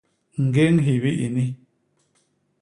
[0.45, 1.45] Ñgéñ hibi ini!